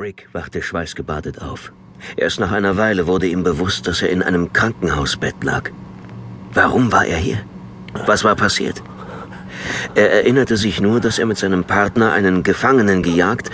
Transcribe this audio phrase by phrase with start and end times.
[0.00, 1.72] Rick wachte schweißgebadet auf.
[2.16, 5.70] Erst nach einer Weile wurde ihm bewusst, dass er in einem Krankenhausbett lag.
[6.54, 7.40] Warum war er hier?
[8.06, 8.82] Was war passiert?
[9.94, 13.50] Er erinnerte sich nur, dass er mit seinem Partner einen Gefangenen gejagt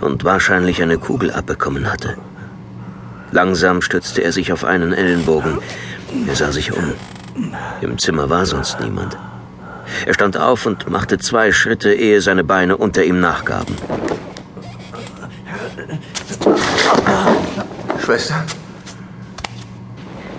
[0.00, 2.16] und wahrscheinlich eine Kugel abbekommen hatte.
[3.30, 5.58] Langsam stützte er sich auf einen Ellenbogen.
[6.26, 6.92] Er sah sich um.
[7.80, 9.16] Im Zimmer war sonst niemand.
[10.06, 13.76] Er stand auf und machte zwei Schritte, ehe seine Beine unter ihm nachgaben.
[18.04, 18.44] Schwester?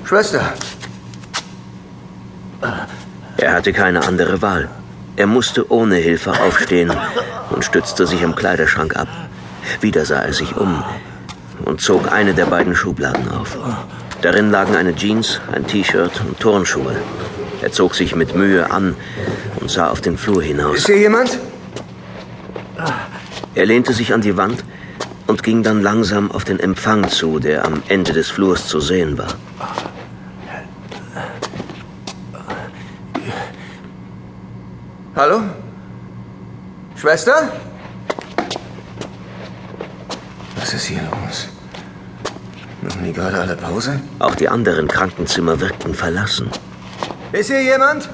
[0.03, 0.53] Schwester!
[3.37, 4.69] Er hatte keine andere Wahl.
[5.15, 6.91] Er musste ohne Hilfe aufstehen
[7.49, 9.07] und stützte sich am Kleiderschrank ab.
[9.81, 10.83] Wieder sah er sich um
[11.63, 13.57] und zog eine der beiden Schubladen auf.
[14.21, 16.95] Darin lagen eine Jeans, ein T-Shirt und Turnschuhe.
[17.61, 18.95] Er zog sich mit Mühe an
[19.59, 20.77] und sah auf den Flur hinaus.
[20.77, 21.39] Ist hier jemand?
[23.55, 24.63] Er lehnte sich an die Wand
[25.27, 29.17] und ging dann langsam auf den Empfang zu, der am Ende des Flurs zu sehen
[29.17, 29.33] war.
[35.15, 35.41] Hallo?
[36.95, 37.51] Schwester?
[40.57, 41.47] Was ist hier los?
[42.81, 44.01] Machen die gerade alle Pause?
[44.19, 46.49] Auch die anderen Krankenzimmer wirkten verlassen.
[47.31, 48.09] Ist hier jemand?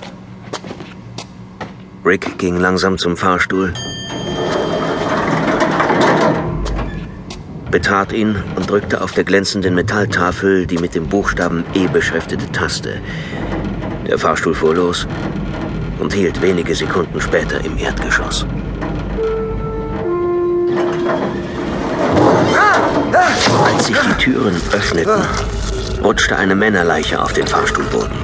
[2.06, 3.73] Rick ging langsam zum Fahrstuhl,
[7.72, 13.00] betrat ihn und drückte auf der glänzenden Metalltafel die mit dem Buchstaben E beschriftete Taste.
[14.08, 15.08] Der Fahrstuhl fuhr los
[16.00, 18.45] und hielt wenige Sekunden später im Erdgeschoss.
[23.63, 25.22] Als sich die Türen öffneten,
[26.03, 28.17] rutschte eine Männerleiche auf den Fahrstuhlboden.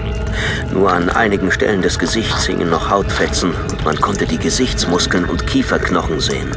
[0.73, 5.47] Nur an einigen Stellen des Gesichts hingen noch Hautfetzen und man konnte die Gesichtsmuskeln und
[5.47, 6.51] Kieferknochen sehen.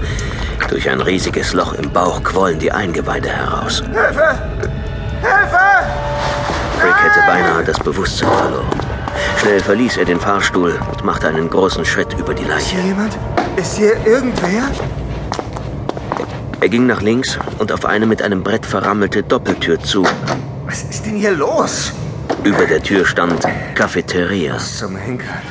[0.70, 3.82] Durch ein riesiges Loch im Bauch quollen die Eingeweide heraus.
[3.92, 4.38] Hilfe!
[5.20, 5.58] Hilfe!
[6.80, 8.66] Rick hätte beinahe das Bewusstsein verloren.
[9.38, 12.76] Schnell verließ er den Fahrstuhl und machte einen großen Schritt über die Ist Leiche.
[12.76, 13.18] hier jemand?
[13.56, 14.62] Ist hier irgendwer?
[16.60, 20.06] Er ging nach links und auf eine mit einem Brett verrammelte Doppeltür zu.
[20.66, 21.92] Was ist denn hier los?
[22.44, 23.42] Über der Tür stand
[23.74, 24.56] Cafeteria.
[24.58, 25.42] Zum Henker.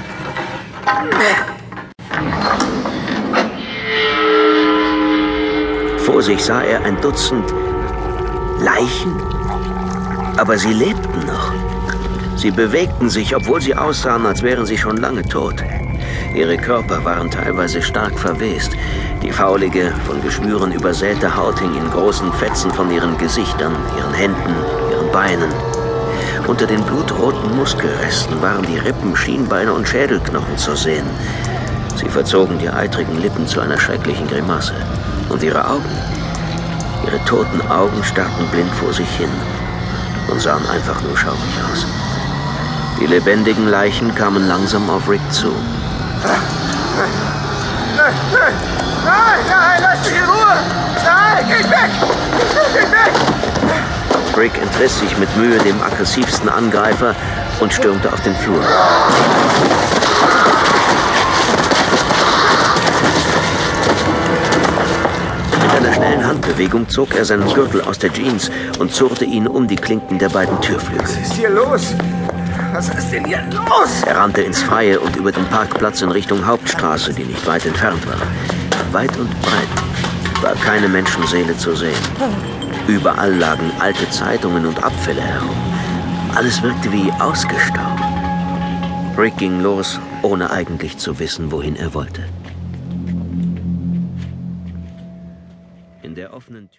[6.12, 7.54] Vor sich sah er ein Dutzend
[8.60, 9.16] Leichen.
[10.38, 11.54] Aber sie lebten noch.
[12.36, 15.64] Sie bewegten sich, obwohl sie aussahen, als wären sie schon lange tot.
[16.34, 18.72] Ihre Körper waren teilweise stark verwest.
[19.22, 24.56] Die faulige, von Geschwüren übersäte Haut hing in großen Fetzen von ihren Gesichtern, ihren Händen,
[24.92, 25.54] ihren Beinen.
[26.48, 31.06] Unter den blutroten Muskelresten waren die Rippen, Schienbeine und Schädelknochen zu sehen.
[31.98, 34.74] Sie verzogen die eitrigen Lippen zu einer schrecklichen Grimasse.
[35.30, 35.90] Und ihre Augen?
[37.06, 39.30] Ihre toten Augen starrten blind vor sich hin
[40.28, 41.40] und sahen einfach nur schaurig
[41.72, 41.86] aus.
[43.00, 45.48] Die lebendigen Leichen kamen langsam auf Rick zu.
[46.24, 46.36] Nein,
[47.98, 48.54] nein!
[49.06, 50.58] Nein, nein, lass mich in Ruhe!
[51.06, 51.90] Nein, geht weg!
[52.74, 53.14] Geht weg!
[54.38, 57.16] Rick entriss sich mit Mühe dem aggressivsten Angreifer
[57.60, 58.64] und stürmte auf den Flur.
[66.60, 70.28] Handbewegung zog er seinen Gürtel aus der Jeans und zurrte ihn um die Klinken der
[70.28, 71.06] beiden Türflügel.
[71.06, 71.96] Was ist hier los?
[72.74, 74.04] Was ist denn hier los?
[74.06, 78.06] Er rannte ins Freie und über den Parkplatz in Richtung Hauptstraße, die nicht weit entfernt
[78.06, 78.18] war.
[78.92, 81.96] Weit und breit war keine Menschenseele zu sehen.
[82.90, 85.56] Überall lagen alte Zeitungen und Abfälle herum.
[86.36, 88.02] Alles wirkte wie ausgestaubt.
[89.18, 92.26] Rick ging los, ohne eigentlich zu wissen, wohin er wollte.